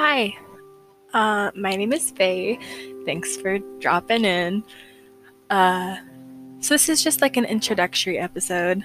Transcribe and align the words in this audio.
Hi, 0.00 0.38
uh, 1.12 1.50
my 1.56 1.74
name 1.74 1.92
is 1.92 2.12
Faye. 2.12 2.56
Thanks 3.04 3.36
for 3.36 3.58
dropping 3.80 4.24
in. 4.24 4.62
Uh, 5.50 5.96
so, 6.60 6.74
this 6.74 6.88
is 6.88 7.02
just 7.02 7.20
like 7.20 7.36
an 7.36 7.44
introductory 7.44 8.16
episode 8.16 8.84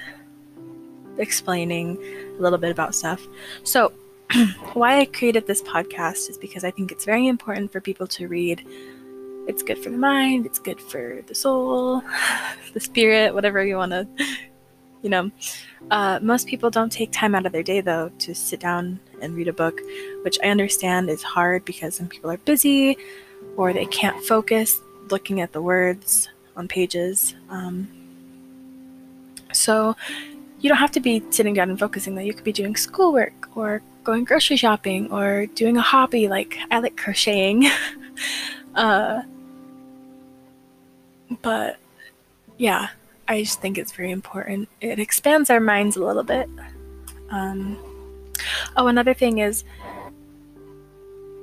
explaining 1.19 1.99
a 2.35 2.41
little 2.41 2.57
bit 2.57 2.71
about 2.71 2.95
stuff. 2.95 3.27
So, 3.61 3.93
why 4.73 5.01
I 5.01 5.05
created 5.05 5.45
this 5.45 5.61
podcast 5.61 6.31
is 6.31 6.39
because 6.39 6.63
I 6.63 6.71
think 6.71 6.91
it's 6.91 7.05
very 7.05 7.27
important 7.27 7.71
for 7.71 7.79
people 7.79 8.07
to 8.07 8.27
read. 8.27 8.65
It's 9.47 9.61
good 9.61 9.77
for 9.77 9.91
the 9.91 9.97
mind, 9.99 10.47
it's 10.47 10.57
good 10.57 10.81
for 10.81 11.21
the 11.27 11.35
soul, 11.35 12.01
the 12.73 12.79
spirit, 12.79 13.35
whatever 13.35 13.63
you 13.63 13.75
want 13.75 13.91
to, 13.91 14.07
you 15.03 15.09
know. 15.09 15.29
Uh, 15.91 16.17
most 16.21 16.47
people 16.47 16.71
don't 16.71 16.91
take 16.91 17.11
time 17.11 17.35
out 17.35 17.45
of 17.45 17.51
their 17.51 17.61
day, 17.61 17.81
though, 17.81 18.09
to 18.17 18.33
sit 18.33 18.59
down 18.59 18.99
and 19.21 19.35
read 19.35 19.47
a 19.47 19.53
book, 19.53 19.79
which 20.23 20.39
I 20.43 20.47
understand 20.47 21.09
is 21.09 21.21
hard 21.21 21.65
because 21.65 21.95
some 21.95 22.07
people 22.07 22.31
are 22.31 22.37
busy 22.37 22.97
or 23.57 23.73
they 23.73 23.85
can't 23.85 24.23
focus 24.25 24.81
looking 25.11 25.41
at 25.41 25.51
the 25.51 25.61
words 25.61 26.29
on 26.55 26.67
pages. 26.67 27.35
Um, 27.49 27.87
so, 29.51 29.95
you 30.61 30.69
don't 30.69 30.79
have 30.79 30.91
to 30.91 31.01
be 31.01 31.21
sitting 31.29 31.53
down 31.53 31.69
and 31.69 31.77
focusing, 31.77 32.15
though. 32.15 32.21
You 32.21 32.33
could 32.33 32.45
be 32.45 32.53
doing 32.53 32.75
schoolwork 32.75 33.49
or 33.55 33.83
going 34.03 34.23
grocery 34.23 34.57
shopping 34.57 35.11
or 35.11 35.45
doing 35.47 35.77
a 35.77 35.81
hobby 35.81 36.27
like 36.27 36.57
I 36.71 36.79
like 36.79 36.95
crocheting. 36.95 37.69
uh, 38.75 39.21
but 41.41 41.77
yeah, 42.57 42.89
I 43.33 43.41
just 43.41 43.61
think 43.61 43.79
it's 43.79 43.91
very 43.91 44.11
important. 44.11 44.69
It 44.79 44.99
expands 44.99 45.49
our 45.49 45.59
minds 45.59 45.95
a 45.95 46.05
little 46.05 46.21
bit. 46.21 46.47
Um, 47.31 47.79
oh, 48.77 48.85
another 48.85 49.15
thing 49.15 49.39
is 49.39 49.63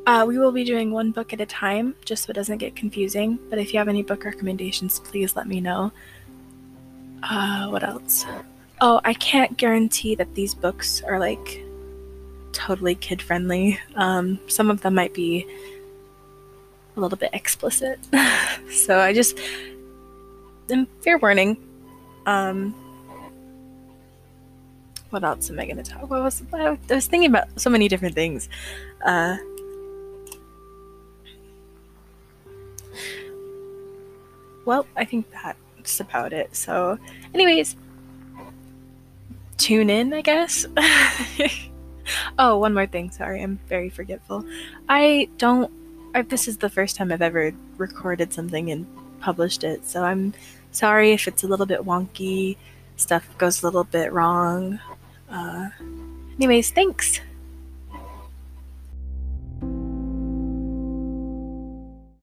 uh, 0.06 0.24
we 0.26 0.38
will 0.38 0.52
be 0.52 0.62
doing 0.62 0.92
one 0.92 1.10
book 1.10 1.32
at 1.32 1.40
a 1.40 1.46
time 1.46 1.96
just 2.04 2.24
so 2.24 2.30
it 2.30 2.34
doesn't 2.34 2.58
get 2.58 2.76
confusing. 2.76 3.40
But 3.50 3.58
if 3.58 3.72
you 3.72 3.80
have 3.80 3.88
any 3.88 4.04
book 4.04 4.24
recommendations, 4.24 5.00
please 5.00 5.34
let 5.34 5.48
me 5.48 5.60
know. 5.60 5.90
Uh, 7.24 7.66
what 7.70 7.82
else? 7.82 8.24
Oh, 8.80 9.00
I 9.04 9.12
can't 9.14 9.56
guarantee 9.56 10.14
that 10.14 10.32
these 10.36 10.54
books 10.54 11.02
are 11.02 11.18
like 11.18 11.64
totally 12.52 12.94
kid 12.94 13.20
friendly. 13.20 13.80
Um, 13.96 14.38
some 14.46 14.70
of 14.70 14.80
them 14.82 14.94
might 14.94 15.12
be 15.12 15.44
a 16.96 17.00
little 17.00 17.18
bit 17.18 17.30
explicit. 17.32 17.98
so 18.70 19.00
I 19.00 19.12
just, 19.12 19.36
fair 21.02 21.18
warning. 21.18 21.56
Um, 22.30 22.72
what 25.10 25.24
else 25.24 25.50
am 25.50 25.58
I 25.58 25.64
going 25.64 25.78
to 25.78 25.82
talk? 25.82 26.08
What 26.08 26.22
was 26.22 26.40
I 26.52 26.78
was 26.88 27.08
thinking 27.08 27.28
about 27.28 27.48
so 27.60 27.68
many 27.68 27.88
different 27.88 28.14
things. 28.14 28.48
Uh, 29.04 29.36
well, 34.64 34.86
I 34.96 35.04
think 35.04 35.26
that's 35.32 35.98
about 35.98 36.32
it. 36.32 36.54
So, 36.54 37.00
anyways, 37.34 37.74
tune 39.56 39.90
in, 39.90 40.14
I 40.14 40.20
guess. 40.20 40.66
oh, 42.38 42.58
one 42.58 42.74
more 42.74 42.86
thing. 42.86 43.10
Sorry, 43.10 43.42
I'm 43.42 43.58
very 43.66 43.90
forgetful. 43.90 44.44
I 44.88 45.28
don't. 45.36 45.72
I, 46.14 46.22
this 46.22 46.46
is 46.46 46.58
the 46.58 46.70
first 46.70 46.94
time 46.94 47.10
I've 47.10 47.22
ever 47.22 47.52
recorded 47.76 48.32
something 48.32 48.70
and 48.70 48.86
published 49.20 49.64
it, 49.64 49.86
so 49.86 50.02
I'm 50.02 50.34
sorry 50.72 51.12
if 51.12 51.28
it's 51.28 51.44
a 51.44 51.46
little 51.46 51.66
bit 51.66 51.80
wonky. 51.80 52.56
Stuff 52.96 53.26
goes 53.38 53.62
a 53.62 53.66
little 53.66 53.84
bit 53.84 54.12
wrong. 54.12 54.80
Uh, 55.30 55.68
anyways, 56.36 56.70
thanks. 56.70 57.20